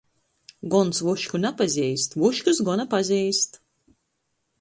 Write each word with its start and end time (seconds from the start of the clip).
Gons 0.73 1.01
vušku 1.07 1.41
napazeist, 1.43 2.17
vuškys 2.23 2.63
gona 2.71 2.87
pazeist. 2.95 3.61